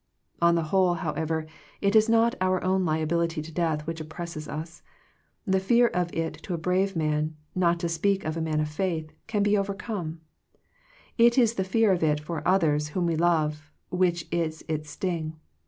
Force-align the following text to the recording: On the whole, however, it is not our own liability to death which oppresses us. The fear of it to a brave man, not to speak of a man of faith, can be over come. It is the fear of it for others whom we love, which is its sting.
On 0.41 0.55
the 0.55 0.63
whole, 0.73 0.95
however, 0.95 1.45
it 1.79 1.95
is 1.95 2.09
not 2.09 2.33
our 2.41 2.63
own 2.63 2.83
liability 2.83 3.39
to 3.43 3.51
death 3.51 3.85
which 3.85 4.01
oppresses 4.01 4.47
us. 4.47 4.81
The 5.45 5.59
fear 5.59 5.89
of 5.89 6.11
it 6.11 6.41
to 6.41 6.55
a 6.55 6.57
brave 6.57 6.95
man, 6.95 7.35
not 7.53 7.79
to 7.81 7.87
speak 7.87 8.25
of 8.25 8.35
a 8.35 8.41
man 8.41 8.59
of 8.59 8.67
faith, 8.67 9.11
can 9.27 9.43
be 9.43 9.55
over 9.55 9.75
come. 9.75 10.21
It 11.19 11.37
is 11.37 11.53
the 11.53 11.63
fear 11.63 11.91
of 11.91 12.01
it 12.01 12.19
for 12.19 12.41
others 12.47 12.87
whom 12.89 13.05
we 13.05 13.15
love, 13.15 13.69
which 13.91 14.25
is 14.31 14.65
its 14.67 14.89
sting. 14.89 15.35